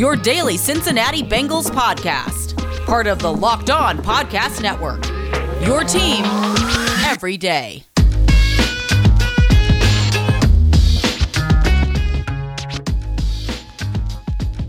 [0.00, 5.04] your daily Cincinnati Bengals podcast, part of the Locked On Podcast Network.
[5.62, 6.24] Your team
[7.04, 7.84] every day.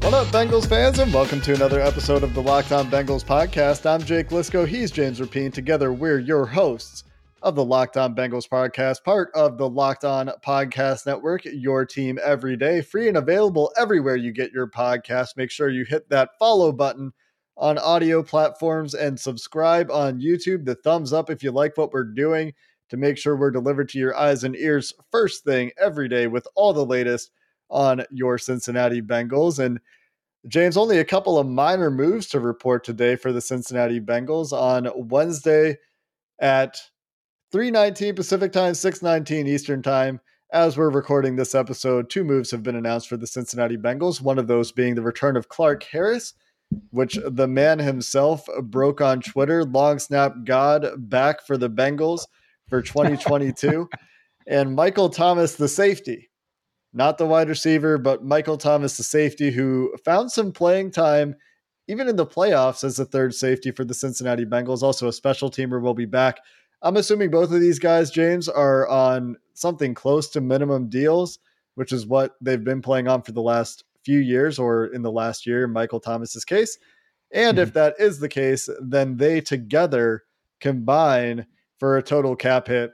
[0.01, 3.89] What up, Bengals fans, and welcome to another episode of the Locked On Bengals podcast.
[3.89, 4.67] I'm Jake Liskow.
[4.67, 5.53] He's James Rapien.
[5.53, 7.05] Together, we're your hosts
[7.41, 12.19] of the Locked On Bengals podcast, part of the Locked On Podcast Network, your team
[12.23, 15.37] every day, free and available everywhere you get your podcast.
[15.37, 17.11] Make sure you hit that follow button
[17.57, 20.65] on audio platforms and subscribe on YouTube.
[20.65, 22.53] The thumbs up if you like what we're doing
[22.89, 26.47] to make sure we're delivered to your eyes and ears first thing every day with
[26.55, 27.31] all the latest
[27.69, 29.59] on your Cincinnati Bengals.
[29.59, 29.79] And
[30.47, 34.89] James, only a couple of minor moves to report today for the Cincinnati Bengals on
[35.07, 35.77] Wednesday
[36.39, 36.81] at
[37.51, 40.21] 319 Pacific time, 619 Eastern time.
[40.53, 44.21] As we're recording this episode, two moves have been announced for the Cincinnati Bengals.
[44.21, 46.33] One of those being the return of Clark Harris,
[46.91, 52.25] which the man himself broke on Twitter, long snap God back for the Bengals
[52.69, 53.89] for 2022,
[54.47, 56.29] and Michael Thomas, the safety,
[56.93, 61.35] not the wide receiver, but Michael Thomas, the safety, who found some playing time
[61.89, 64.81] even in the playoffs as a third safety for the Cincinnati Bengals.
[64.81, 66.37] Also, a special teamer will be back.
[66.81, 71.39] I'm assuming both of these guys, James, are on something close to minimum deals,
[71.75, 75.11] which is what they've been playing on for the last few years or in the
[75.11, 76.77] last year, Michael Thomas's case.
[77.31, 77.63] And mm-hmm.
[77.63, 80.23] if that is the case, then they together
[80.59, 81.45] combine
[81.79, 82.91] for a total cap hit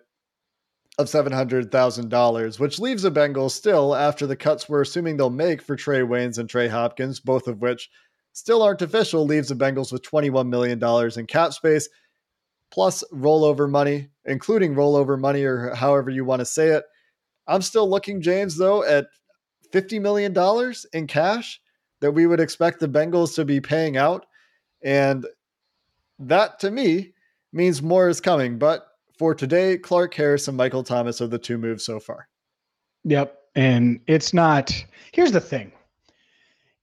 [0.97, 5.75] of $700,000, which leaves the Bengals still after the cuts we're assuming they'll make for
[5.75, 7.89] Trae Waynes and Trey Hopkins, both of which
[8.33, 10.81] still aren't official, leaves the Bengals with $21 million
[11.17, 11.87] in cap space,
[12.71, 16.83] plus rollover money, including rollover money or however you want to say it.
[17.47, 19.07] I'm still looking, James, though, at
[19.73, 20.35] $50 million
[20.93, 21.61] in cash
[22.01, 24.25] that we would expect the Bengals to be paying out.
[24.83, 25.25] And
[26.19, 27.13] that to me
[27.53, 28.59] means more is coming.
[28.59, 32.27] But for today, Clark Harris and Michael Thomas are the two moves so far.
[33.03, 33.35] Yep.
[33.55, 34.71] And it's not,
[35.11, 35.71] here's the thing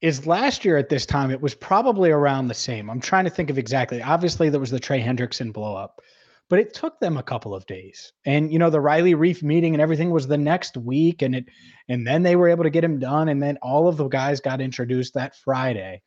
[0.05, 2.91] is last year at this time, it was probably around the same.
[2.91, 4.03] I'm trying to think of exactly.
[4.03, 5.99] Obviously, there was the Trey Hendrickson blow up,
[6.47, 8.13] but it took them a couple of days.
[8.23, 11.45] And you know, the Riley Reiff meeting and everything was the next week, and it
[11.89, 14.39] and then they were able to get him done, and then all of the guys
[14.39, 16.03] got introduced that Friday.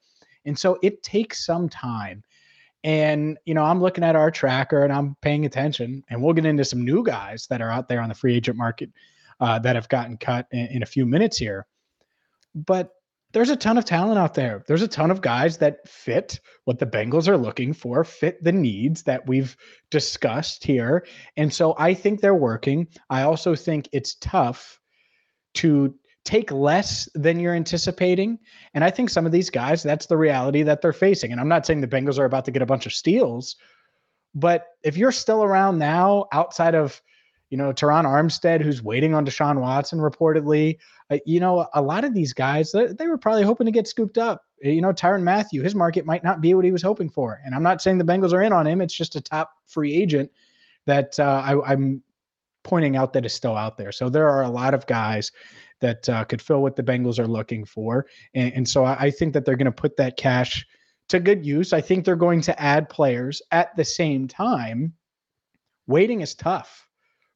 [0.47, 2.23] And so it takes some time.
[2.85, 6.47] And, you know, I'm looking at our tracker and I'm paying attention, and we'll get
[6.47, 8.91] into some new guys that are out there on the free agent market
[9.41, 11.67] uh, that have gotten cut in, in a few minutes here.
[12.55, 12.93] But
[13.33, 14.65] there's a ton of talent out there.
[14.67, 18.53] There's a ton of guys that fit what the Bengals are looking for, fit the
[18.53, 19.57] needs that we've
[19.91, 21.07] discussed here.
[21.37, 22.89] And so I think they're working.
[23.11, 24.81] I also think it's tough
[25.55, 25.95] to
[26.25, 28.39] take less than you're anticipating.
[28.75, 31.33] And I think some of these guys, that's the reality that they're facing.
[31.33, 33.57] And I'm not saying the Bengals are about to get a bunch of steals,
[34.35, 37.01] but if you're still around now outside of,
[37.51, 40.77] you know, Terron Armstead, who's waiting on Deshaun Watson reportedly,
[41.11, 43.89] uh, you know, a lot of these guys, they, they, were probably hoping to get
[43.89, 44.43] scooped up.
[44.61, 47.41] You know, Tyrann Mathieu, his market might not be what he was hoping for.
[47.45, 48.81] And I'm not saying the Bengals are in on him.
[48.81, 50.31] It's just a top free agent
[50.87, 52.03] that uh, I, I'm
[52.65, 53.93] pointing out that is still out there.
[53.93, 55.33] So there are a lot of guys
[55.81, 58.07] that uh, could fill what the Bengals are looking for.
[58.35, 60.67] And, and so I, I think that they're going to put that cash
[61.09, 61.73] to good use.
[61.73, 64.93] I think they're going to add players at the same time.
[65.87, 66.88] Waiting is tough,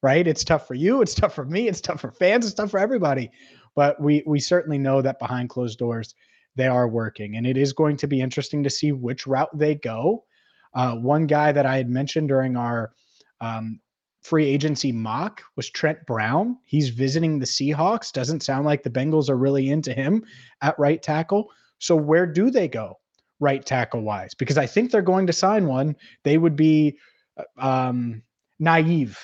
[0.02, 0.26] right?
[0.26, 1.00] It's tough for you.
[1.00, 1.68] It's tough for me.
[1.68, 2.44] It's tough for fans.
[2.44, 3.30] It's tough for everybody.
[3.74, 6.14] But we we certainly know that behind closed doors,
[6.56, 9.76] they are working, and it is going to be interesting to see which route they
[9.76, 10.24] go.
[10.74, 12.92] Uh, one guy that I had mentioned during our
[13.40, 13.80] um,
[14.22, 16.58] free agency mock was Trent Brown.
[16.64, 18.12] He's visiting the Seahawks.
[18.12, 20.24] Doesn't sound like the Bengals are really into him
[20.60, 21.50] at right tackle.
[21.78, 22.98] So where do they go
[23.40, 24.34] right tackle wise?
[24.34, 25.96] Because I think they're going to sign one.
[26.22, 26.96] They would be
[27.36, 28.22] uh, um,
[28.58, 29.18] naive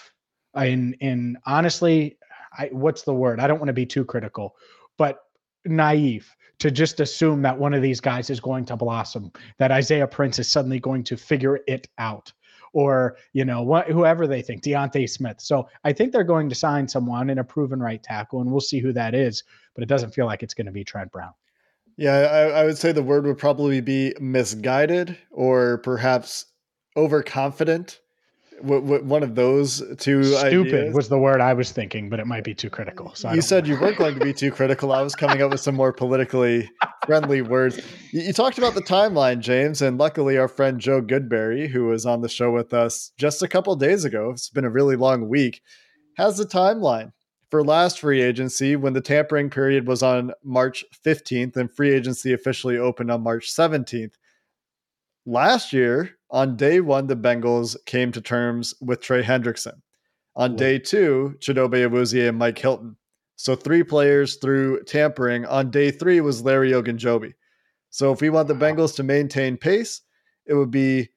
[0.56, 2.18] in in honestly,
[2.56, 3.40] I, what's the word?
[3.40, 4.56] I don't want to be too critical,
[4.96, 5.20] but
[5.64, 10.06] naive to just assume that one of these guys is going to blossom, that Isaiah
[10.06, 12.32] Prince is suddenly going to figure it out
[12.72, 15.40] or you know what whoever they think D'Ante Smith.
[15.40, 18.60] So I think they're going to sign someone in a proven right tackle, and we'll
[18.60, 19.44] see who that is.
[19.74, 21.32] But it doesn't feel like it's going to be Trent Brown.
[21.96, 26.46] Yeah, I, I would say the word would probably be misguided or perhaps
[26.96, 28.00] overconfident
[28.62, 30.94] w- w- one of those two stupid ideas.
[30.94, 33.66] was the word i was thinking but it might be too critical so you said
[33.66, 34.92] you weren't going to be too critical.
[34.92, 36.70] I was coming up with some more politically
[37.06, 37.78] friendly words.
[38.12, 42.06] You, you, talked about the timeline james and luckily our friend joe goodberry who was
[42.06, 45.28] on the show with us just a couple days ago it's been a really long
[45.28, 45.60] week
[46.16, 47.12] has the timeline
[47.50, 52.32] for last free agency when the tampering period was on march 15th and free agency
[52.32, 54.14] officially opened on march 17th
[55.26, 59.80] last year on day one, the Bengals came to terms with Trey Hendrickson.
[60.36, 62.96] On day two, Chidobe Awuzie and Mike Hilton.
[63.36, 65.46] So three players through tampering.
[65.46, 67.34] On day three was Larry Ogunjobi.
[67.90, 70.02] So if we want the Bengals to maintain pace,
[70.46, 71.08] it would be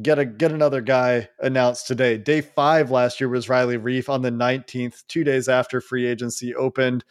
[0.00, 2.18] get a get another guy announced today.
[2.18, 6.54] Day five last year was Riley Reiff on the 19th, two days after free agency
[6.54, 7.04] opened.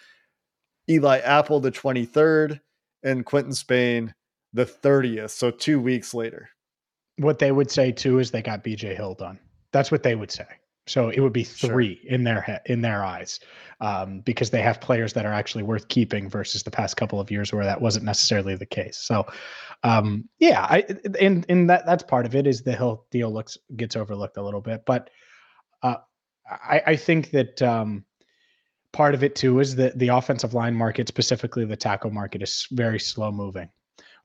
[0.89, 2.59] Eli Apple the 23rd,
[3.03, 4.13] and Quinton Spain
[4.53, 5.31] the 30th.
[5.31, 6.49] So two weeks later
[7.21, 9.39] what they would say too is they got BJ Hill done.
[9.71, 10.47] That's what they would say.
[10.87, 12.11] So it would be three sure.
[12.11, 13.39] in their head, in their eyes,
[13.81, 17.29] um, because they have players that are actually worth keeping versus the past couple of
[17.29, 18.97] years where that wasn't necessarily the case.
[18.97, 19.25] So,
[19.83, 20.83] um, yeah, I
[21.19, 24.43] and and that that's part of it is the Hill deal looks gets overlooked a
[24.43, 25.09] little bit, but
[25.83, 25.97] uh,
[26.49, 28.03] I, I think that um,
[28.91, 32.67] part of it too is that the offensive line market, specifically the tackle market, is
[32.71, 33.69] very slow moving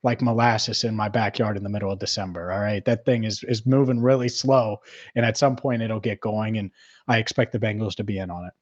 [0.03, 2.53] like molasses in my backyard in the middle of December.
[2.53, 2.85] All right.
[2.85, 4.79] That thing is is moving really slow.
[5.15, 6.59] And at some point it'll get going.
[6.59, 6.71] And
[7.09, 8.53] I expect the Bengals to be in on it.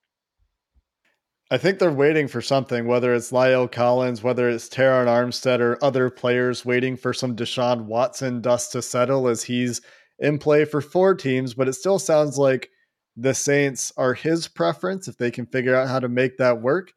[1.51, 5.79] I think they're waiting for something, whether it's La'el Collins, whether it's Terron Armstead or
[5.85, 9.83] other players waiting for some Deshaun Watson dust to settle as he's
[10.19, 11.55] in play for four teams.
[11.55, 12.71] But it still sounds like
[13.17, 16.93] the Saints are his preference if they can figure out how to make that work.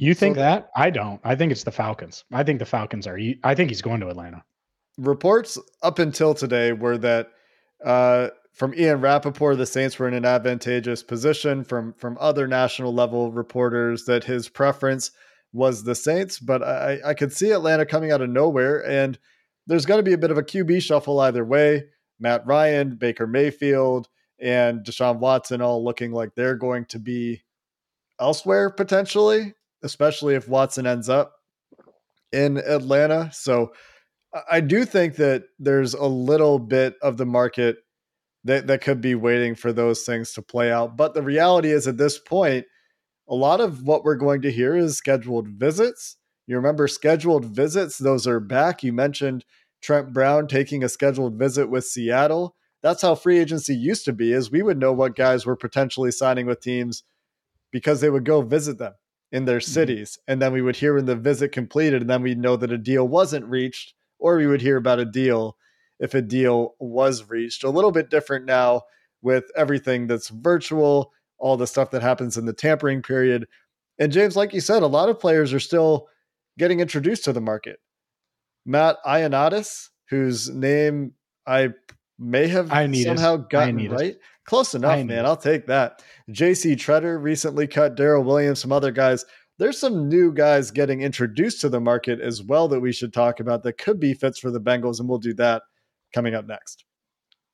[0.00, 0.70] You think so, that?
[0.74, 1.20] I don't.
[1.24, 2.24] I think it's the Falcons.
[2.32, 3.18] I think the Falcons are.
[3.44, 4.42] I think he's going to Atlanta.
[4.96, 7.28] Reports up until today were that
[7.84, 11.64] uh, from Ian Rapoport, the Saints were in an advantageous position.
[11.64, 15.10] From from other national level reporters, that his preference
[15.52, 19.18] was the Saints, but I, I could see Atlanta coming out of nowhere, and
[19.66, 21.84] there's going to be a bit of a QB shuffle either way.
[22.18, 24.08] Matt Ryan, Baker Mayfield,
[24.38, 27.42] and Deshaun Watson all looking like they're going to be
[28.18, 31.32] elsewhere potentially especially if Watson ends up
[32.32, 33.30] in Atlanta.
[33.32, 33.72] So
[34.50, 37.78] I do think that there's a little bit of the market
[38.44, 40.96] that, that could be waiting for those things to play out.
[40.96, 42.66] But the reality is, at this point,
[43.28, 46.16] a lot of what we're going to hear is scheduled visits.
[46.46, 48.82] You remember scheduled visits, those are back.
[48.82, 49.44] You mentioned
[49.82, 52.56] Trent Brown taking a scheduled visit with Seattle.
[52.82, 56.10] That's how free agency used to be is we would know what guys were potentially
[56.10, 57.04] signing with teams
[57.70, 58.94] because they would go visit them
[59.32, 59.72] in their mm-hmm.
[59.72, 60.18] cities.
[60.26, 62.78] And then we would hear when the visit completed, and then we'd know that a
[62.78, 65.56] deal wasn't reached, or we would hear about a deal
[65.98, 67.64] if a deal was reached.
[67.64, 68.82] A little bit different now
[69.22, 73.46] with everything that's virtual, all the stuff that happens in the tampering period.
[73.98, 76.08] And James, like you said, a lot of players are still
[76.58, 77.78] getting introduced to the market.
[78.64, 81.12] Matt Ioannidis, whose name
[81.46, 81.70] I
[82.20, 84.16] may have somehow gotten right.
[84.44, 85.26] Close enough, man.
[85.26, 86.02] I'll take that.
[86.30, 89.24] JC Tretter recently cut Daryl Williams, some other guys.
[89.58, 93.40] There's some new guys getting introduced to the market as well that we should talk
[93.40, 95.62] about that could be fits for the Bengals, and we'll do that
[96.14, 96.84] coming up next.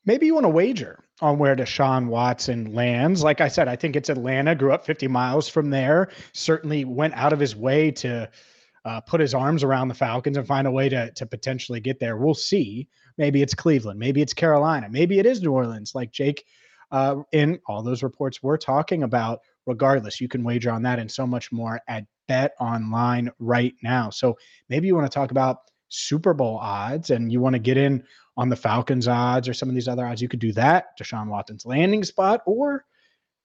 [0.04, 3.24] Maybe you want to wager on where Deshaun Watson lands.
[3.24, 7.14] Like I said, I think it's Atlanta, grew up 50 miles from there, certainly went
[7.14, 8.30] out of his way to
[8.84, 11.98] uh, put his arms around the Falcons and find a way to, to potentially get
[11.98, 12.16] there.
[12.16, 12.88] We'll see.
[13.18, 13.98] Maybe it's Cleveland.
[13.98, 14.88] Maybe it's Carolina.
[14.90, 16.44] Maybe it is New Orleans, like Jake
[16.90, 19.40] uh, in all those reports we're talking about.
[19.66, 24.10] Regardless, you can wager on that and so much more at Bet Online right now.
[24.10, 24.36] So
[24.68, 25.58] maybe you want to talk about
[25.88, 28.04] Super Bowl odds and you want to get in
[28.36, 30.20] on the Falcons odds or some of these other odds.
[30.22, 30.96] You could do that.
[31.00, 32.84] Deshaun Watson's landing spot, or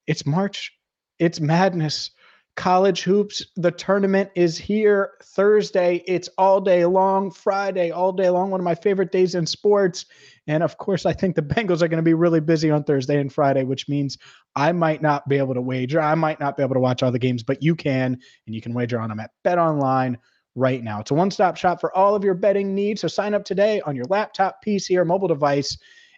[0.07, 0.73] it's March.
[1.19, 2.11] It's madness
[2.55, 3.45] college hoops.
[3.55, 6.03] The tournament is here Thursday.
[6.05, 8.51] It's all day long, Friday, all day long.
[8.51, 10.05] One of my favorite days in sports.
[10.47, 13.19] And of course, I think the Bengals are going to be really busy on Thursday
[13.19, 14.17] and Friday, which means
[14.55, 16.01] I might not be able to wager.
[16.01, 18.61] I might not be able to watch all the games, but you can, and you
[18.61, 20.17] can wager on them at Bet Online
[20.55, 20.99] right now.
[20.99, 23.01] It's a one stop shop for all of your betting needs.
[23.01, 25.77] So sign up today on your laptop, PC, or mobile device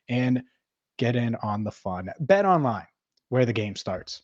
[0.09, 0.41] and
[0.97, 2.09] get in on the fun.
[2.19, 2.87] Bet Online,
[3.29, 4.23] where the game starts.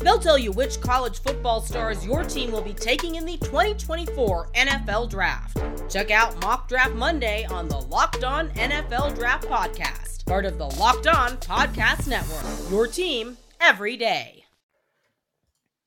[0.00, 4.48] They'll tell you which college football stars your team will be taking in the 2024
[4.54, 5.62] NFL Draft.
[5.90, 10.66] Check out Mock Draft Monday on the Locked On NFL Draft Podcast, part of the
[10.66, 12.70] Locked On Podcast Network.
[12.70, 14.44] Your team every day.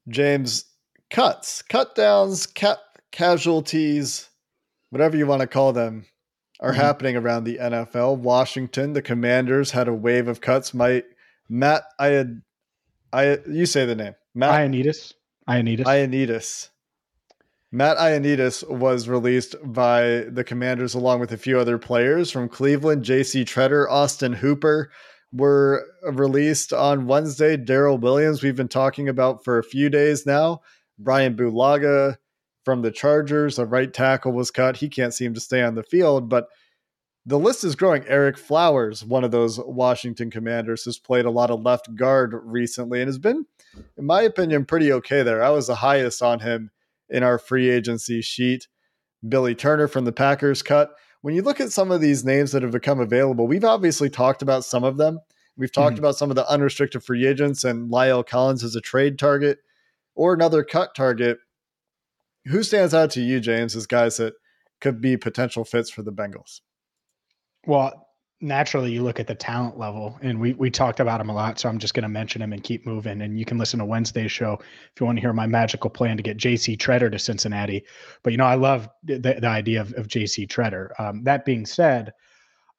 [0.08, 0.66] James,
[1.10, 2.80] cuts, cut downs, cap
[3.12, 4.30] casualties,
[4.90, 6.06] whatever you want to call them,
[6.60, 6.82] are mm-hmm.
[6.82, 8.18] happening around the NFL.
[8.18, 10.74] Washington, the Commanders had a wave of cuts.
[10.74, 11.06] Might
[11.50, 12.42] Matt, I had
[13.14, 14.16] I you say the name.
[14.34, 15.14] Matt Ioannidis.
[15.48, 15.86] Ioannidis.
[15.86, 16.70] Ioannidis.
[17.72, 23.04] Matt Ioannidis was released by the Commanders along with a few other players from Cleveland.
[23.04, 23.46] J.C.
[23.46, 24.92] Tretter, Austin Hooper
[25.32, 27.58] were released on Wednesday.
[27.58, 30.62] Daryl Williams, we've been talking about for a few days now.
[31.00, 32.18] Brian Bulaga
[32.64, 34.78] from the Chargers, a right tackle was cut.
[34.78, 36.50] He can't seem to stay on the field, but
[37.26, 38.04] the list is growing.
[38.04, 43.00] Ereck Flowers, one of those Washington commanders, has played a lot of left guard recently
[43.02, 43.46] and has been,
[43.98, 45.44] in my opinion, pretty okay there.
[45.44, 46.72] I was the highest on him
[47.10, 48.68] in our free agency sheet.
[49.28, 50.96] Billy Turner from the Packers cut.
[51.22, 54.42] When you look at some of these names that have become available, we've obviously talked
[54.42, 55.20] about some of them.
[55.56, 56.04] We've talked mm-hmm.
[56.04, 59.60] about some of the unrestricted free agents and La'el Collins as a trade target
[60.16, 61.38] or another cut target.
[62.48, 64.34] Who stands out to you, James, as guys that
[64.82, 66.60] could be potential fits for the Bengals?
[67.66, 68.04] Well,
[68.44, 71.58] naturally you look at the talent level and we we talked about him a lot
[71.58, 73.86] so i'm just going to mention him and keep moving and you can listen to
[73.86, 77.18] wednesday's show if you want to hear my magical plan to get jc tretter to
[77.18, 77.84] cincinnati.
[78.22, 81.66] But you know i love the, the idea of, of jc tretter um, that being
[81.66, 82.14] said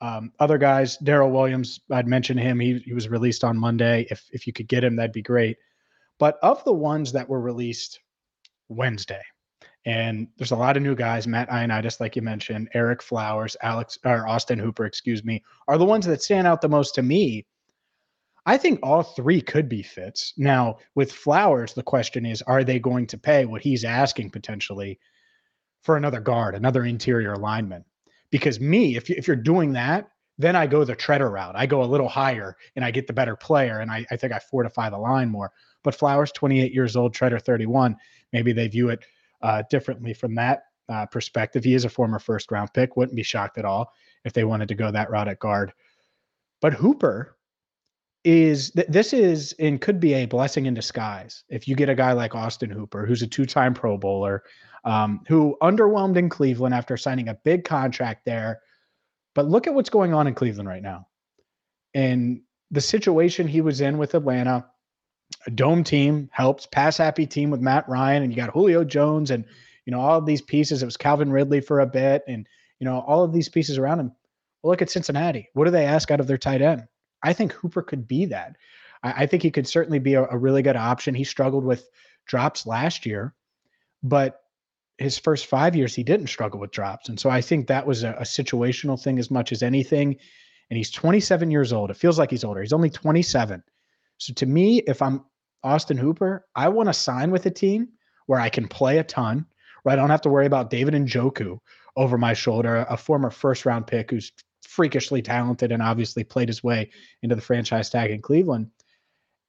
[0.03, 2.61] um, other guys daryl williams i'd mention him.
[2.61, 4.07] He, he was released on monday.
[4.11, 5.57] If if you could get him that'd be great.
[6.19, 8.01] But of the ones that were released
[8.69, 9.23] wednesday
[9.87, 11.27] and there's a lot of new guys.
[11.27, 15.85] Matt Ioannidis, like you mentioned, Ereck Flowers, Alex or Austin Hooper, excuse me, are the
[15.85, 17.47] ones that stand out the most to me.
[18.47, 20.35] I think all three could be fits.
[20.37, 24.99] Now, with Flowers, the question is, are they going to pay what he's asking potentially
[25.83, 27.85] for another guard, another interior lineman?
[28.31, 31.55] Because me, if, you, if you're doing that, then I go the Tretter route.
[31.57, 34.33] I go a little higher and I get the better player, and I, I think
[34.33, 35.53] I fortify the line more.
[35.83, 37.97] But Flowers, 28 years old, Tretter 31,
[38.33, 39.05] maybe they view it
[39.45, 41.63] uh, differently from that uh, perspective.
[41.63, 42.97] He is a former first round pick.
[42.97, 43.93] Wouldn't be shocked at all
[44.25, 45.73] if they wanted to go that route at guard.
[46.61, 47.37] But Hooper
[48.25, 51.95] is th- this is and could be a blessing in disguise if you get a
[51.95, 54.43] guy like Austin Hooper, who's a two time Pro Bowler,
[54.85, 58.61] um, who underwhelmed in Cleveland after signing a big contract there.
[59.35, 61.07] But look at what's going on in Cleveland right now.
[61.93, 64.67] And the situation he was in with Atlanta,
[65.47, 69.31] a dome team helps, pass happy team with Matt Ryan, and you got Julio Jones
[69.31, 69.45] and
[69.85, 70.83] you know all of these pieces.
[70.83, 72.47] It was Calvin Ridley for a bit, and
[72.79, 74.13] you know all of these pieces around him.
[74.63, 75.49] Well, look at Cincinnati.
[75.53, 76.85] What do they ask out of their tight end?
[77.23, 78.57] I think Hooper could be that.
[79.03, 81.15] I, I think he could certainly be a, a really good option.
[81.15, 81.89] He struggled with
[82.27, 83.35] drops last year,
[84.03, 84.41] but
[84.97, 88.03] his first five years he didn't struggle with drops, and so I think that was
[88.03, 90.17] a, a situational thing as much as anything.
[90.71, 91.91] And he's 27 years old.
[91.91, 92.63] It feels like he's older.
[92.63, 93.63] He's only 27
[94.19, 95.25] so to me, if I'm
[95.63, 97.89] Austin Hooper, I want to sign with a team
[98.27, 99.47] where I can play a ton,
[99.83, 101.59] where I don't have to worry about David Njoku
[101.97, 104.33] over my shoulder, a former first round pick who's
[104.67, 106.91] freakishly talented and obviously played his way
[107.23, 108.71] into the franchise tag in Cleveland.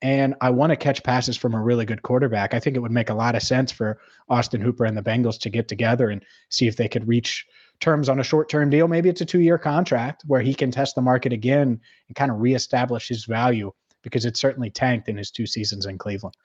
[0.01, 2.53] And I want to catch passes from a really good quarterback.
[2.53, 5.39] I think it would make a lot of sense for Austin Hooper and the Bengals
[5.39, 7.45] to get together and see if they could reach
[7.79, 8.87] terms on a short term deal.
[8.87, 12.29] Maybe it's a two year contract where he can test the market again and kind
[12.29, 13.71] of reestablish his value
[14.05, 16.37] because it certainly tanked in his two seasons in Cleveland.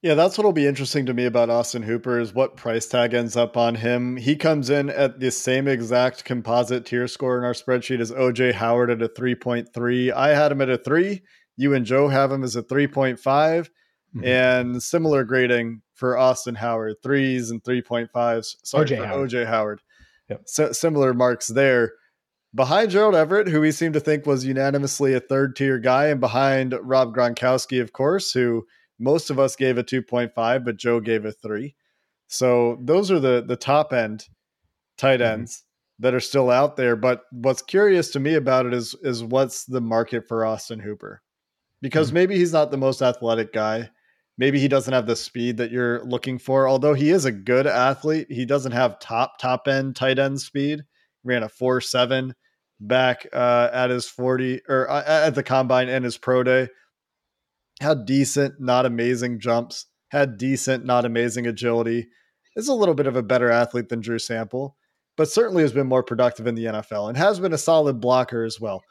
[0.00, 3.36] Yeah, that's what'll be interesting to me about Austin Hooper is what price tag ends
[3.36, 4.16] up on him.
[4.16, 8.54] He comes in at the same exact composite tier score in our spreadsheet as OJ
[8.54, 10.10] Howard at a 3.3.
[10.10, 11.22] I had him at a 3.
[11.56, 14.24] You and Joe have him as a 3.5 mm-hmm.
[14.24, 18.56] and similar grading for Austin Howard, 3s and 3.5s.
[18.64, 19.30] Sorry OJ for Howard.
[19.30, 19.82] OJ Howard.
[20.30, 20.42] Yep.
[20.46, 21.92] So, similar marks there
[22.54, 26.20] behind Gerald Everett, who we seem to think was unanimously a third tier guy, and
[26.20, 28.66] behind Rob Gronkowski, of course, who
[28.98, 31.74] most of us gave a 2.5, but Joe gave a three.
[32.28, 34.26] So those are the the top end
[34.96, 35.40] tight mm-hmm.
[35.40, 36.04] ends mm-hmm.
[36.04, 36.96] that are still out there.
[36.96, 41.20] But what's curious to me about it is is what's the market for Austin Hooper?
[41.82, 42.14] Because mm-hmm.
[42.14, 43.90] maybe he's not the most athletic guy.
[44.38, 46.66] Maybe he doesn't have the speed that you're looking for.
[46.66, 50.84] Although he is a good athlete, he doesn't have top top end tight end speed.
[51.24, 52.34] Ran a four seven
[52.80, 56.68] back uh, at his 40 or uh, at the combine and his pro day.
[57.80, 62.08] Had decent, not amazing jumps, had decent, not amazing agility.
[62.54, 64.76] Is a little bit of a better athlete than Drew Sample,
[65.16, 68.44] but certainly has been more productive in the NFL and has been a solid blocker
[68.44, 68.82] as well.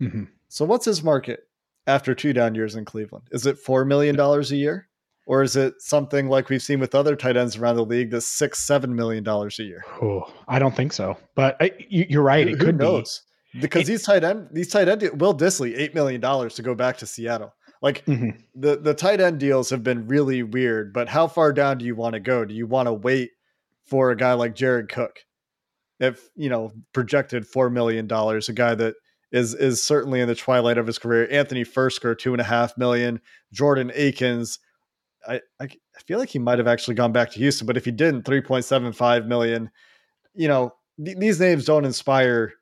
[0.00, 0.24] Mm-hmm.
[0.48, 1.40] So, what's his market
[1.86, 3.24] after two down years in Cleveland?
[3.32, 4.88] Is it $4 million a year?
[5.26, 8.26] Or is it something like we've seen with other tight ends around the league that's
[8.26, 9.84] six, seven million dollars a year?
[10.02, 11.16] Oh, I don't think so.
[11.34, 12.48] But I, you, are right.
[12.48, 13.22] Who, it could who knows?
[13.52, 13.60] Be.
[13.60, 16.74] Because it, these tight end, these tight end, Will Dissly, eight million dollars to go
[16.74, 17.54] back to Seattle.
[17.82, 18.30] Like mm-hmm.
[18.54, 20.92] the the tight end deals have been really weird.
[20.92, 22.44] But how far down do you want to go?
[22.44, 23.30] Do you want to wait
[23.84, 25.20] for a guy like Jared Cook?
[26.00, 28.94] If you know projected four million dollars, a guy that
[29.32, 31.28] is is certainly in the twilight of his career.
[31.30, 33.20] Anthony Firkser, two and a half million.
[33.52, 34.58] Jordan Akins,
[35.26, 35.68] I, I,
[36.06, 38.40] feel like he might have actually gone back to Houston, but if he didn't, three
[38.40, 39.70] point seven five million.
[40.34, 40.74] You know,
[41.04, 42.54] th- these names don't inspire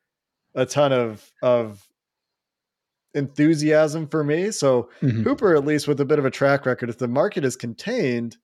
[0.55, 1.87] a ton of of
[3.15, 4.51] enthusiasm for me.
[4.51, 5.23] So mm-hmm.
[5.23, 8.37] Hooper, at least with a bit of a track record, if the market is contained,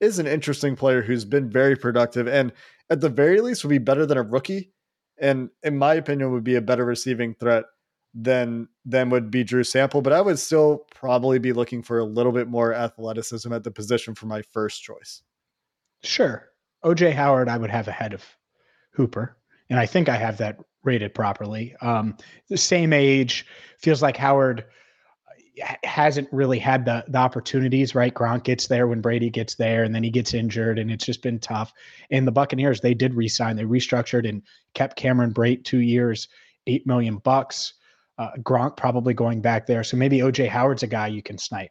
[0.00, 2.52] is an interesting player who's been very productive and
[2.90, 4.72] at the very least would be better than a rookie
[5.18, 7.64] and in my opinion would be a better receiving threat
[8.14, 12.04] than than would be Drew Sample, but I would still probably be looking for a
[12.04, 15.22] little bit more athleticism at the position for my first choice.
[16.02, 16.48] Sure.
[16.84, 18.24] OJ Howard I would have ahead of
[18.92, 19.36] Hooper,
[19.70, 21.74] and I think I have that rated properly.
[21.80, 22.16] Um,
[22.48, 23.46] the same age
[23.78, 24.64] feels like Howard
[25.84, 28.12] hasn't really had the the opportunities, right?
[28.12, 31.22] Gronk gets there when Brady gets there, and then he gets injured, and it's just
[31.22, 31.72] been tough.
[32.10, 34.42] And the Buccaneers, they did resign, they restructured and
[34.74, 36.28] kept Cameron Brate two years,
[36.66, 37.74] eight million bucks.
[38.22, 41.70] Uh, Gronk probably going back there, so maybe OJ Howard's a guy you can snipe.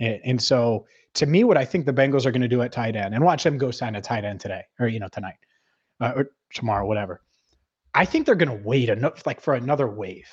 [0.00, 2.72] And, and so, to me, what I think the Bengals are going to do at
[2.72, 5.36] tight end, and watch them go sign a tight end today, or you know tonight,
[6.00, 7.22] uh, or tomorrow, whatever.
[7.94, 10.28] I think they're going to wait enough, like for another wave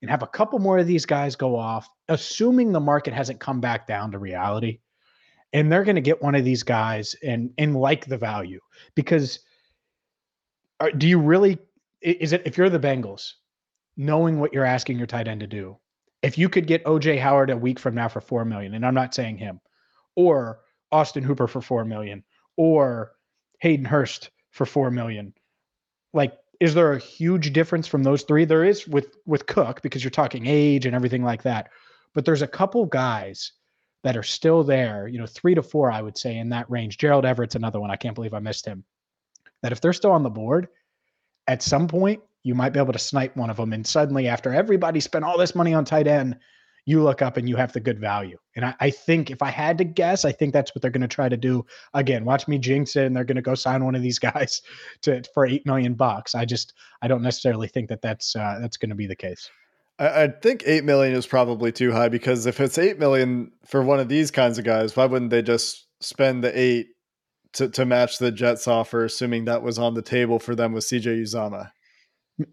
[0.00, 3.60] and have a couple more of these guys go off, assuming the market hasn't come
[3.60, 4.78] back down to reality.
[5.52, 8.60] And they're going to get one of these guys and and like the value
[8.94, 9.40] because
[10.78, 11.58] are, do you really
[12.02, 13.32] is it if you're the Bengals,
[13.98, 15.76] knowing what you're asking your tight end to do,
[16.22, 18.94] if you could get OJ Howard a week from now for four million, and I'm
[18.94, 19.60] not saying him,
[20.16, 22.24] or Austin Hooper for four million,
[22.56, 23.12] or
[23.60, 25.34] Hayden Hurst for four million,
[26.14, 28.44] like is there a huge difference from those three?
[28.44, 31.70] There is with with Cook because you're talking age and everything like that.
[32.14, 33.52] But there's a couple guys
[34.04, 36.98] that are still there, you know, three to four, I would say, in that range.
[36.98, 37.90] Gerald Everett's another one.
[37.90, 38.84] I can't believe I missed him.
[39.62, 40.68] That if they're still on the board,
[41.46, 43.72] at some point you might be able to snipe one of them.
[43.72, 46.36] And suddenly, after everybody spent all this money on tight end,
[46.88, 48.38] you look up and you have the good value.
[48.56, 51.02] And I, I think if I had to guess, I think that's what they're going
[51.02, 51.66] to try to do.
[51.92, 54.62] Again, watch me jinx it, and they're going to go sign one of these guys
[55.02, 56.34] to for eight million bucks.
[56.34, 56.72] I just
[57.02, 59.50] I don't necessarily think that that's uh, that's going to be the case.
[59.98, 63.82] I, I think eight million is probably too high because if it's eight million for
[63.82, 66.86] one of these kinds of guys, why wouldn't they just spend the eight
[67.54, 70.84] to, to match the Jets offer, assuming that was on the table for them with
[70.84, 71.70] CJ Uzomah?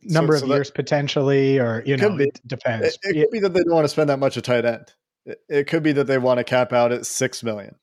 [0.03, 2.87] Number so, of so years potentially, or you know, be, it depends.
[2.87, 4.91] It, it, could be that they don't want to spend that much a tight end.
[5.25, 7.75] It, it, could be that they want to cap out at six million,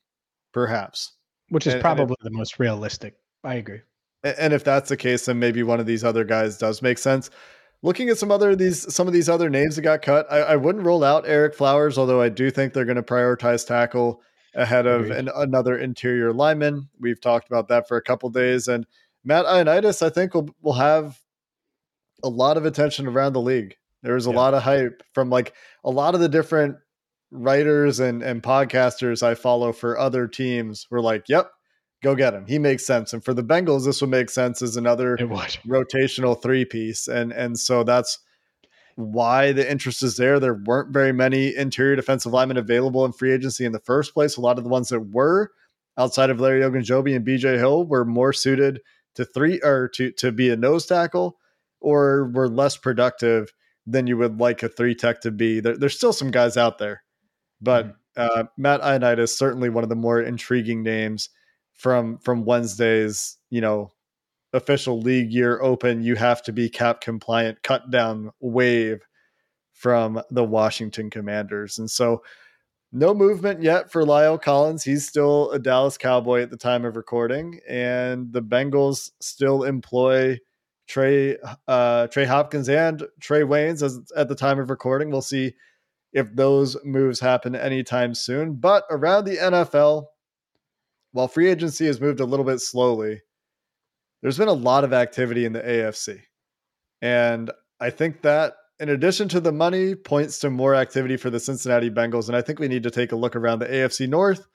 [0.51, 1.13] perhaps,
[1.49, 3.15] which is and, probably and the most realistic.
[3.43, 3.81] I agree.
[4.23, 7.29] And if that's the case, then maybe one of these other guys does make sense.
[7.81, 10.55] Looking at some other these some of these other names that got cut, I, I
[10.57, 14.21] wouldn't rule out Ereck Flowers, although I do think they're going to prioritize tackle
[14.55, 16.89] ahead of an, another interior lineman.
[16.99, 18.85] We've talked about that for a couple days, and
[19.23, 21.19] Matt Ioannidis, I think will will have
[22.23, 23.75] a lot of attention around the league.
[24.01, 24.35] There was a yeah.
[24.35, 26.77] lot of hype from like a lot of the different
[27.31, 31.51] writers and and podcasters I follow for other teams were like, "Yep,
[32.03, 32.45] go get him.
[32.45, 36.65] He makes sense." And for the Bengals, this would make sense as another rotational three
[36.65, 38.19] piece, and and so that's
[38.95, 40.39] why the interest is there.
[40.39, 44.37] There weren't very many interior defensive linemen available in free agency in the first place.
[44.37, 45.51] A lot of the ones that were
[45.97, 48.81] outside of Larry Ogunjobi and BJ Hill were more suited
[49.15, 51.37] to three or to to be a nose tackle
[51.83, 53.53] or were less productive
[53.85, 55.59] than you would like a three tech to be.
[55.59, 57.03] There, there's still some guys out there,
[57.61, 58.39] but mm-hmm.
[58.39, 61.29] uh, Matt Ioannidis is certainly one of the more intriguing names
[61.73, 63.91] from from Wednesday's you know
[64.53, 66.01] official league year open.
[66.03, 69.01] You have to be cap compliant, cut down wave
[69.73, 72.23] from the Washington Commanders, and so.
[72.95, 74.83] No movement yet for La'el Collins.
[74.83, 80.37] He's still a Dallas Cowboy at the time of recording, and the Bengals still employ
[80.87, 85.09] Trey uh, Trey Hopkins and Trae Waynes as at the time of recording.
[85.09, 85.53] We'll see
[86.11, 88.55] if those moves happen anytime soon.
[88.55, 90.05] But around the NFL,
[91.11, 93.21] while free agency has moved a little bit slowly,
[94.21, 96.21] there's been a lot of activity in the AFC.
[97.01, 101.39] And I think that in addition to the money points to more activity for the
[101.39, 102.27] Cincinnati Bengals.
[102.27, 104.45] And I think we need to take a look around the AFC North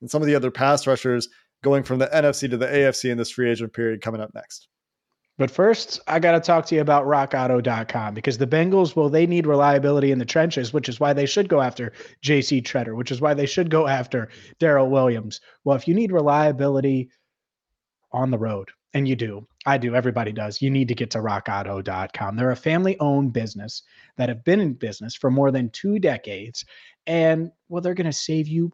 [0.00, 1.28] and some of the other pass rushers
[1.62, 4.68] going from the NFC to the AFC in this free agent period coming up next.
[5.38, 9.26] But first, I got to talk to you about rockauto.com because the Bengals, well, they
[9.26, 13.12] need reliability in the trenches, which is why they should go after JC Tretter, which
[13.12, 14.28] is why they should go after
[14.60, 15.40] Daryl Williams.
[15.64, 17.10] Well, if you need reliability
[18.12, 21.18] on the road, and you do, I do, everybody does, you need to get to
[21.18, 22.36] rockauto.com.
[22.36, 23.82] They're a family owned business
[24.16, 26.64] that have been in business for more than two decades.
[27.06, 28.72] And well, they're going to save you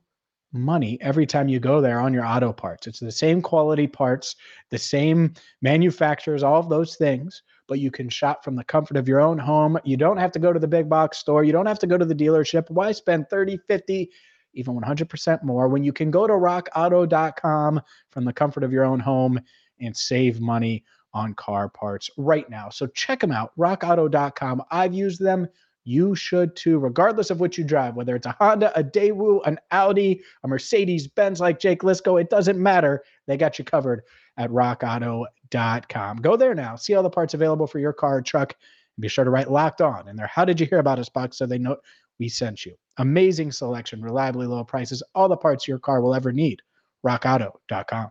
[0.54, 2.86] money every time you go there on your auto parts.
[2.86, 4.36] It's the same quality parts,
[4.70, 9.08] the same manufacturers, all of those things, but you can shop from the comfort of
[9.08, 9.78] your own home.
[9.84, 11.44] You don't have to go to the big box store.
[11.44, 12.70] You don't have to go to the dealership.
[12.70, 14.10] Why spend 30, 50,
[14.54, 19.00] even 100% more when you can go to rockauto.com from the comfort of your own
[19.00, 19.40] home
[19.80, 22.68] and save money on car parts right now.
[22.68, 24.62] So check them out, rockauto.com.
[24.70, 25.48] I've used them
[25.84, 29.58] you should too, regardless of what you drive, whether it's a Honda, a Daewoo, an
[29.70, 33.04] Audi, a Mercedes Benz like Jake Liskow, it doesn't matter.
[33.26, 34.02] They got you covered
[34.36, 36.16] at rockauto.com.
[36.18, 38.54] Go there now, see all the parts available for your car or truck,
[38.96, 40.26] and be sure to write locked on in there.
[40.26, 41.76] How did you hear about us box so they know
[42.18, 42.74] we sent you?
[42.98, 46.62] Amazing selection, reliably low prices, all the parts your car will ever need.
[47.04, 48.10] rockauto.com.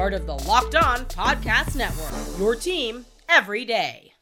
[0.00, 2.38] part of the Locked On Podcast Network.
[2.38, 4.14] Your team every day.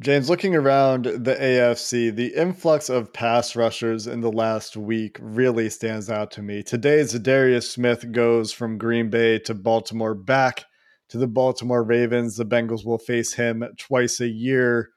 [0.00, 5.68] James, looking around the AFC, the influx of pass rushers in the last week really
[5.68, 6.62] stands out to me.
[6.62, 10.64] Today's Darius Smith goes from Green Bay to Baltimore back
[11.10, 12.38] to the Baltimore Ravens.
[12.38, 14.92] The Bengals will face him twice a year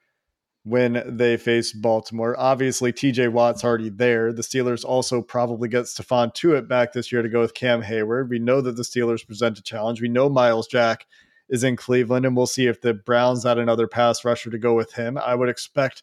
[0.66, 2.34] when they face Baltimore.
[2.36, 4.32] Obviously, TJ Watt's already there.
[4.32, 8.28] The Steelers also probably get Stephon Tuitt back this year to go with Cam Hayward.
[8.28, 10.02] We know that the Steelers present a challenge.
[10.02, 11.06] We know Myles Jack
[11.48, 14.74] is in Cleveland, and we'll see if the Browns add another pass rusher to go
[14.74, 15.16] with him.
[15.16, 16.02] I would expect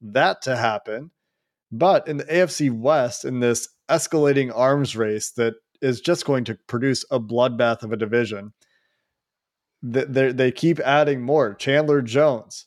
[0.00, 1.10] that to happen.
[1.72, 6.54] But in the AFC West, in this escalating arms race that is just going to
[6.68, 8.52] produce a bloodbath of a division,
[9.82, 11.52] they they keep adding more.
[11.52, 12.66] Chandler Jones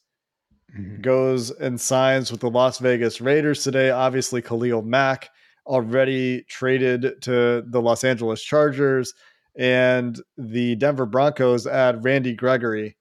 [0.76, 1.02] mm-hmm.
[1.02, 3.90] goes and signs with the Las Vegas Raiders today.
[3.90, 5.30] Obviously, Khalil Mack
[5.66, 9.14] already traded to the Los Angeles Chargers,
[9.58, 12.96] and the Denver Broncos add Randy Gregory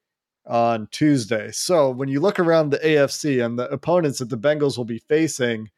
[0.46, 1.50] on Tuesday.
[1.52, 4.98] So when you look around the AFC and the opponents that the Bengals will be
[4.98, 5.70] facing,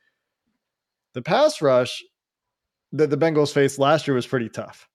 [1.15, 2.03] the pass rush
[2.93, 4.89] that the Bengals faced last year was pretty tough.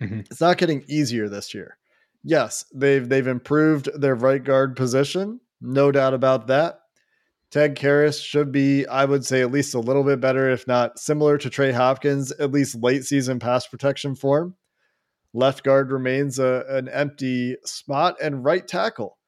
[0.00, 0.20] Mm-hmm.
[0.30, 1.78] It's not getting easier this year
[2.26, 6.80] yes, they've they've improved their right guard position, no doubt about that.
[7.50, 10.98] Ted Karras should be, I would say, at least a little bit better, if not
[10.98, 14.56] similar to Trey Hopkins, at least late season pass protection form.
[15.32, 19.18] Left guard remains a, an empty spot, and right tackle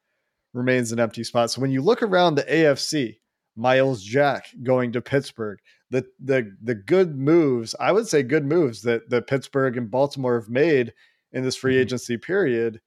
[0.53, 1.51] remains an empty spot.
[1.51, 3.17] So when you look around the AFC,
[3.55, 8.81] Myles Jack going to Pittsburgh, the the the good moves, I would say good moves
[8.83, 10.93] that that Pittsburgh and Baltimore have made
[11.31, 11.81] in this free mm-hmm.
[11.81, 12.81] agency period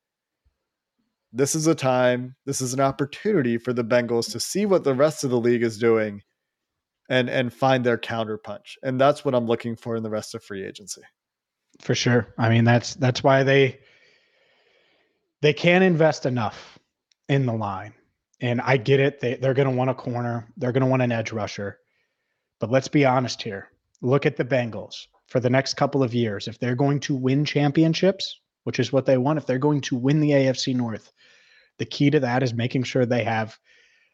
[1.32, 4.94] this is a time, this is an opportunity for the Bengals to see what the
[4.94, 6.22] rest of the league is doing
[7.08, 8.76] and and find their counterpunch.
[8.82, 11.02] And that's what I'm looking for in the rest of free agency.
[11.80, 12.34] For sure.
[12.38, 13.80] I mean, that's that's why they
[15.40, 16.78] they can't invest enough
[17.28, 17.94] in the line.
[18.40, 19.20] And I get it.
[19.20, 21.78] They they're gonna want a corner, they're gonna want an edge rusher.
[22.60, 23.68] But let's be honest here.
[24.02, 26.46] Look at the Bengals for the next couple of years.
[26.46, 29.96] If they're going to win championships, which is what they want, if they're going to
[29.96, 31.12] win the AFC North,
[31.78, 33.58] the key to that is making sure they have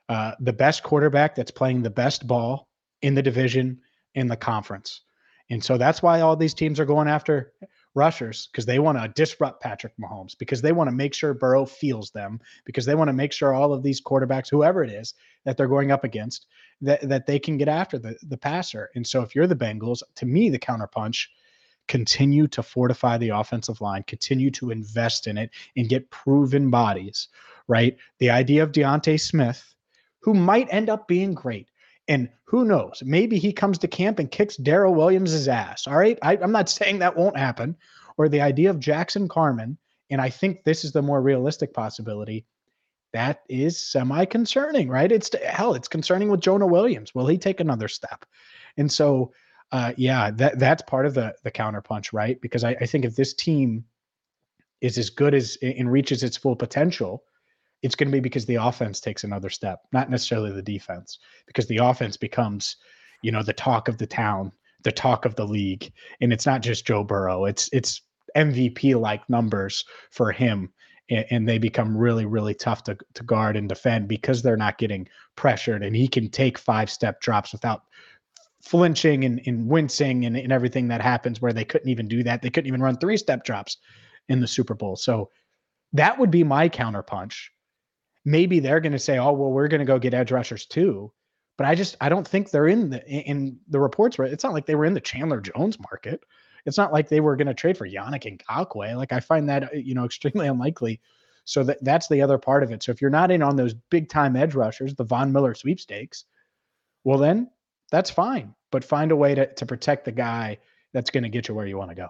[0.09, 2.69] uh, the best quarterback that's playing the best ball
[3.03, 3.81] in the division
[4.15, 5.03] in the conference.
[5.51, 7.53] And so that's why all these teams are going after
[7.95, 11.65] rushers because they want to disrupt Patrick Mahomes because they want to make sure Burrow
[11.65, 15.15] feels them because they want to make sure all of these quarterbacks, whoever it is
[15.45, 16.47] that they're going up against,
[16.81, 18.91] that that they can get after the the passer.
[18.95, 21.27] And so if you're the Bengals, to me the counterpunch
[21.89, 27.29] continue to fortify the offensive line, continue to invest in it, and get proven bodies,
[27.67, 27.97] right?
[28.19, 29.75] The idea of D'Ante Smith,
[30.21, 31.69] who might end up being great.
[32.07, 33.03] And who knows?
[33.05, 35.87] Maybe he comes to camp and kicks Daryl Williams' ass.
[35.87, 36.19] All right.
[36.23, 37.77] I, I'm not saying that won't happen.
[38.17, 39.79] Or the idea of Jackson Carman,
[40.11, 42.47] and I think this is the more realistic possibility.
[43.13, 45.11] That is semi concerning, right?
[45.11, 47.15] It's hell, it's concerning with Jonah Williams.
[47.15, 48.27] Will he take another step?
[48.77, 49.33] And so
[49.71, 52.41] uh, yeah, that that's part of the the counterpunch, right?
[52.41, 53.85] Because I, I think if this team
[54.81, 57.25] is as good as and reaches its full potential,
[57.83, 61.67] it's going to be because the offense takes another step, not necessarily the defense, because
[61.67, 62.77] the offense becomes,
[63.23, 64.53] you know, the talk of the town,
[64.85, 67.45] the talk of the league, and it's not just Joe Burrow.
[67.45, 68.01] It's it's
[68.37, 70.73] MVP like numbers for him,
[71.11, 75.07] and, they become really really tough to to guard and defend because they're not getting
[75.37, 77.83] pressured, and he can take five step drops without
[78.63, 82.43] flinching and, and wincing and, and everything that happens where they couldn't even do that.
[82.43, 83.79] They couldn't even run three step drops
[84.29, 84.97] in the Super Bowl.
[84.97, 85.31] So
[85.93, 87.49] that would be my counterpunch
[88.29, 91.13] maybe they're going to say, "Oh, well, we're going to go get edge rushers too."
[91.57, 94.19] But I just I don't think they're in the in the reports.
[94.19, 94.33] Right?
[94.33, 96.23] It's not like they were in the Chandler Jones market.
[96.67, 98.97] It's not like they were going to trade for Yannick and Ngakoue.
[98.97, 101.01] Like I find that you know extremely unlikely.
[101.45, 102.83] So that that's the other part of it.
[102.83, 106.27] So if you're not in on those big time edge rushers, the Von Miller sweepstakes,
[107.05, 107.51] well then
[107.91, 108.55] that's fine.
[108.71, 110.59] But find a way to to protect the guy
[110.93, 112.09] that's going to get you where you want to go.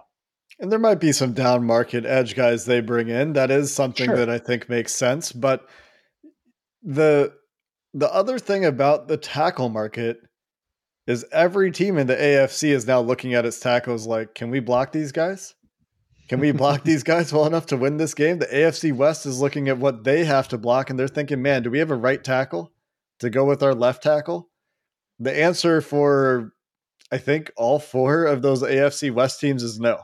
[0.59, 3.33] And there might be some down market edge guys they bring in.
[3.33, 4.17] That is something sure.
[4.17, 5.31] that I think makes sense.
[5.31, 5.67] But
[6.83, 7.33] the
[7.93, 10.21] the other thing about the tackle market
[11.07, 14.59] is every team in the AFC is now looking at its tackles like, can we
[14.59, 15.55] block these guys?
[16.27, 18.37] Can we block these guys well enough to win this game?
[18.37, 21.63] The AFC West is looking at what they have to block and they're thinking, man,
[21.63, 22.71] do we have a right tackle
[23.19, 24.49] to go with our left tackle?
[25.19, 26.53] The answer for
[27.11, 29.99] I think all four of those AFC West teams is no.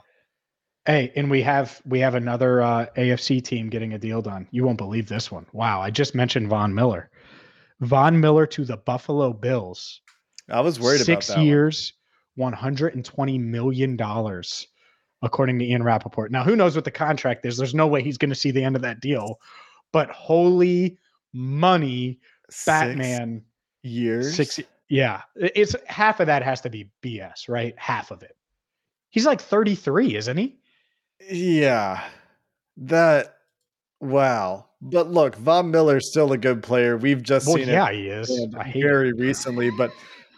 [0.86, 4.48] Hey, and we have we have another uh, AFC team getting a deal done.
[4.52, 5.46] You won't believe this one.
[5.52, 7.10] Wow, I just mentioned Von Miller.
[7.82, 10.02] Von Miller to the Buffalo Bills.
[10.50, 11.94] I was worried Six about Six years,
[12.36, 14.68] one hundred and twenty million dollars,
[15.22, 16.32] according to Ian Rapoport.
[16.32, 17.58] Now, who knows what the contract is?
[17.58, 19.40] There's no way he's going to see the end of that deal.
[19.92, 20.98] But holy
[21.34, 23.44] money, Six Batman
[23.82, 24.36] years.
[24.36, 24.60] Six.
[24.88, 27.74] Yeah, it's half of that has to be BS, right?
[27.78, 28.36] Half of it.
[29.10, 30.58] He's like 33, isn't he?
[31.30, 32.04] Yeah.
[32.78, 33.36] That
[34.00, 34.68] wow.
[34.82, 36.98] But look, Von Miller's still a good player.
[36.98, 38.30] We've just well, seen yeah, it he is.
[38.76, 39.92] very recently, but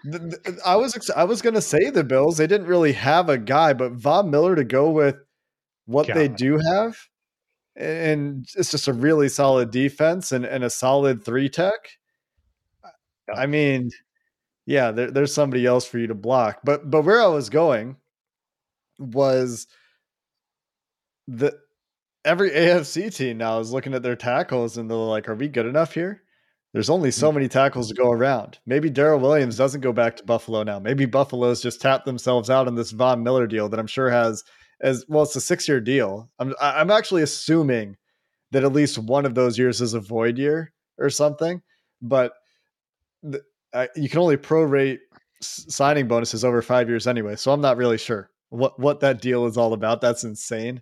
[0.10, 3.28] th- th- I was I was going to say the Bills, they didn't really have
[3.28, 5.18] a guy, but Von Miller to go with
[5.86, 6.16] what God.
[6.16, 6.96] they do have
[7.78, 11.92] and it's just a really solid defense and, and a solid three tech.
[13.34, 13.92] I mean,
[14.68, 16.60] yeah, there, there's somebody else for you to block.
[16.64, 17.96] But but where I was going
[19.00, 19.66] was
[21.28, 21.58] the
[22.26, 25.66] every AFC team now is looking at their tackles and they're like, are we good
[25.66, 26.22] enough here?
[26.74, 27.36] There's only so mm.
[27.36, 28.60] many tackles to go around.
[28.66, 30.80] Maybe Daryl Williams doesn't go back to Buffalo now.
[30.80, 34.44] Maybe Buffalo's just tapped themselves out on this Von Miller deal that I'm sure has
[34.82, 35.24] as well.
[35.24, 36.30] It's a six year deal.
[36.40, 37.96] I'm I'm actually assuming
[38.52, 41.62] that at least one of those years is a void year or something.
[42.02, 42.34] But
[43.24, 43.42] the,
[43.96, 45.00] you can only prorate
[45.42, 47.36] signing bonuses over five years anyway.
[47.36, 50.02] So I'm not really sure what what that deal is all about.
[50.02, 50.82] That's insane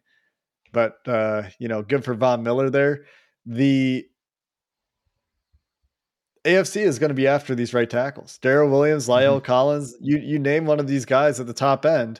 [0.75, 3.05] but uh, you know, good for Von Miller there.
[3.45, 4.05] The
[6.43, 8.37] AFC is going to be after these right tackles.
[8.43, 9.45] Daryl Williams, La'el mm-hmm.
[9.45, 12.19] Collins, you you name one of these guys at the top end,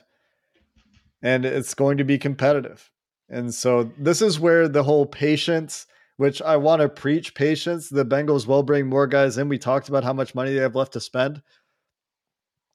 [1.22, 2.90] and it's going to be competitive.
[3.28, 8.04] And so this is where the whole patience, which I want to preach patience, the
[8.04, 9.48] Bengals will bring more guys in.
[9.48, 11.42] We talked about how much money they have left to spend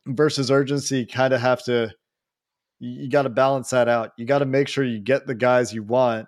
[0.05, 1.91] versus urgency kind of have to
[2.79, 4.11] you, got to balance that out.
[4.17, 6.27] You got to make sure you get the guys you want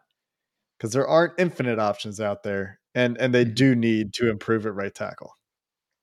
[0.78, 3.56] because there aren't infinite options out there, and and they mm-hmm.
[3.56, 5.36] do need to improve at right tackle.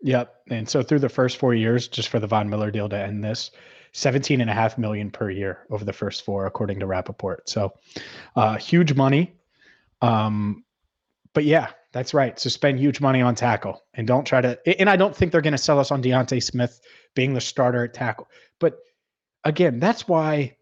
[0.02, 0.34] Yep.
[0.50, 3.22] And so through the first four years, just for the Von Miller deal to end
[3.22, 3.50] this,
[3.92, 7.48] 17 and a half million per year over the first four, according to Rapoport.
[7.48, 7.74] So
[8.34, 9.34] uh, huge money.
[10.00, 10.64] Um,
[11.34, 12.38] but yeah, that's right.
[12.38, 15.40] So spend huge money on tackle and don't try to, and I don't think they're
[15.40, 16.80] going to sell us on D'Ante Smith
[17.14, 18.78] being the starter at tackle, but
[19.44, 20.56] again, that's why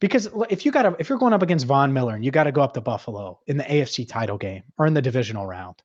[0.00, 2.44] because if you got to if you're going up against Von Miller and you got
[2.44, 5.76] to go up to Buffalo in the AFC title game or in the divisional round,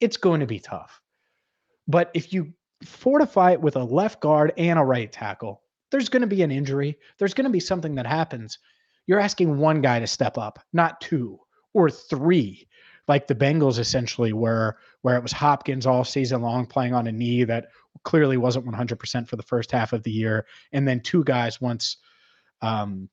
[0.00, 1.00] it's going to be tough.
[1.88, 2.52] But if you
[2.84, 6.50] fortify it with a left guard and a right tackle, there's going to be an
[6.50, 6.98] injury.
[7.18, 8.58] There's going to be something that happens.
[9.06, 11.38] You're asking one guy to step up, not two
[11.72, 12.68] or three,
[13.06, 17.12] like the Bengals essentially were, where it was Hopkins all season long playing on a
[17.12, 17.68] knee that
[18.02, 20.46] clearly wasn't 100% for the first half of the year.
[20.72, 21.98] And then two guys once
[22.62, 23.08] um,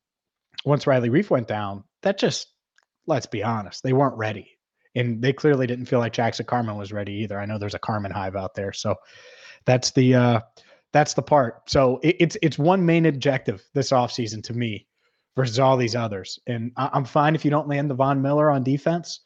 [0.63, 2.47] once Riley Reiff went down, that just
[3.07, 4.57] let's be honest, they weren't ready.
[4.95, 7.39] And they clearly didn't feel like Jackson Carman was ready either.
[7.39, 8.73] I know there's a Carman hive out there.
[8.73, 8.95] So
[9.65, 10.39] that's the uh
[10.93, 11.69] that's the part.
[11.69, 14.87] So it, it's it's one main objective this offseason to me
[15.35, 16.39] versus all these others.
[16.47, 19.21] And I, I'm fine if you don't land the Von Miller on defense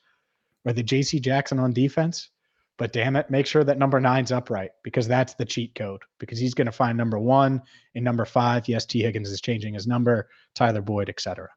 [0.66, 2.30] or the JC Jackson on defense.
[2.78, 6.02] But damn it, make sure that number nine's upright because that's the cheat code.
[6.20, 7.62] Because he's going to find number one
[7.96, 8.68] and number five.
[8.68, 11.48] Yes, Tee Higgins is changing his number, Tyler Boyd, etc.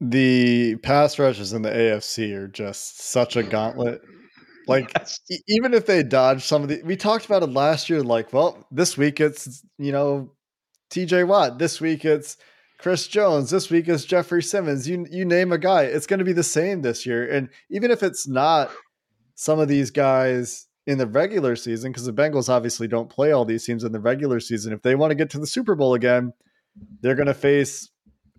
[0.00, 4.00] The pass rushes in the AFC are just such a gauntlet.
[4.66, 5.20] Like yes.
[5.30, 8.02] e- even if they dodge some of the, we talked about it last year.
[8.02, 10.32] Like, well, this week it's you know
[10.90, 11.24] T.J.
[11.24, 11.58] Watt.
[11.58, 12.36] This week it's
[12.80, 13.50] Chris Jones.
[13.50, 14.88] This week is Jeffery Simmons.
[14.88, 17.30] You you name a guy, it's going to be the same this year.
[17.30, 18.70] And even if it's not
[19.34, 23.44] some of these guys in the regular season, because the Bengals obviously don't play all
[23.44, 25.92] these teams in the regular season, if they want to get to the Super Bowl
[25.92, 26.32] again,
[27.02, 27.90] they're going to face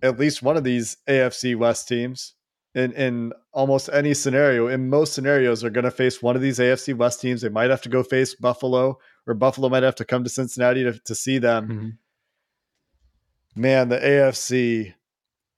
[0.01, 2.33] at least one of these AFC West teams
[2.73, 4.67] in in almost any scenario.
[4.67, 7.41] In most scenarios, they're going to face one of these AFC West teams.
[7.41, 10.83] They might have to go face Buffalo, or Buffalo might have to come to Cincinnati
[10.83, 11.67] to, to see them.
[11.67, 11.89] Mm-hmm.
[13.55, 14.93] Man, the AFC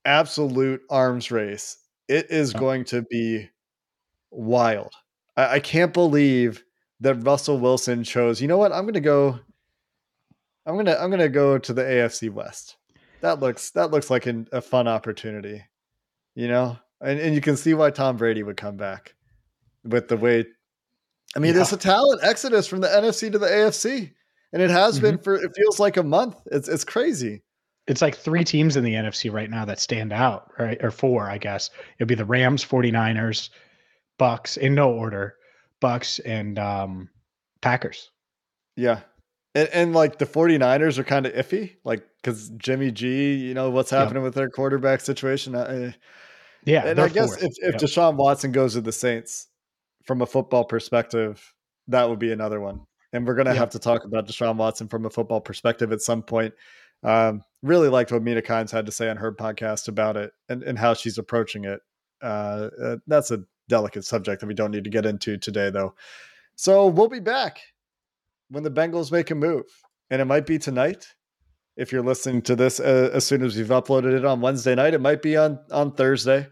[0.05, 1.77] absolute arms race.
[2.07, 3.49] It is going to be
[4.31, 4.93] wild.
[5.37, 6.63] I, I can't believe
[6.99, 8.41] that Russell Wilson chose.
[8.41, 8.71] You know what?
[8.71, 9.39] I'm going to go.
[10.65, 12.77] I'm gonna I'm gonna go to the AFC West.
[13.21, 15.61] That looks that looks like an, a fun opportunity,
[16.35, 19.15] you know, and and you can see why Tom Brady would come back
[19.83, 20.45] with the way.
[21.35, 21.57] I mean, yeah.
[21.57, 24.11] there's a talent exodus from the NFC to the AFC,
[24.53, 25.03] and it has mm-hmm.
[25.03, 26.35] been for it feels like a month.
[26.45, 27.43] It's it's crazy.
[27.87, 30.77] It's like three teams in the NFC right now that stand out, right?
[30.81, 31.69] Or four, I guess.
[31.97, 33.49] It'd be the Rams, 49ers,
[34.19, 35.35] Bucs in no order,
[35.81, 37.09] Bucs and um,
[37.61, 38.09] Packers.
[38.75, 39.01] Yeah.
[39.55, 43.69] And, and, like the 49ers are kind of iffy, like because Jimmy G, you know,
[43.69, 44.23] what's happening yep.
[44.23, 45.55] with their quarterback situation.
[45.55, 45.93] I,
[46.65, 46.85] yeah.
[46.85, 47.81] And I guess if, if yep.
[47.81, 49.47] Deshaun Watson goes to the Saints
[50.05, 51.53] from a football perspective,
[51.87, 52.81] that would be another one.
[53.11, 53.59] And we're going to yep.
[53.59, 56.53] have to talk about Deshaun Watson from a football perspective at some point.
[57.03, 60.63] Um, really liked what Mina Kimes had to say on her podcast about it and,
[60.63, 61.79] and how she's approaching it.
[62.21, 65.95] Uh, uh, that's a delicate subject that we don't need to get into today, though.
[66.55, 67.59] So we'll be back
[68.49, 69.65] when the Bengals make a move,
[70.09, 71.07] and it might be tonight.
[71.75, 74.93] If you're listening to this uh, as soon as we've uploaded it on Wednesday night,
[74.93, 76.47] it might be on on Thursday.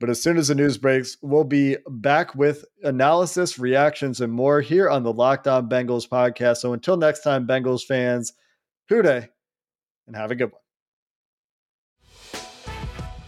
[0.00, 4.62] But as soon as the news breaks, we'll be back with analysis, reactions, and more
[4.62, 6.56] here on the Locked On Bengals podcast.
[6.56, 8.32] So until next time, Bengals fans,
[8.88, 9.28] Who Dey,
[10.10, 10.60] and have a good one.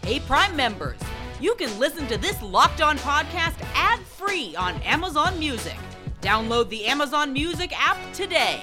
[0.02, 0.98] Hey, Prime members
[1.42, 5.76] you can listen to this Locked On podcast ad free on Amazon Music.
[6.20, 8.62] Download the Amazon Music app today.